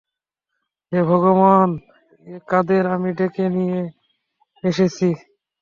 [0.91, 1.69] হে ভগবান,
[2.27, 3.79] এ কাদের আমি ডেকে নিয়ে
[4.63, 5.07] এসেছি!